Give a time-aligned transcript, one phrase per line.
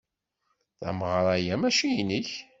[0.79, 2.29] Tameɣra-a mačči inek.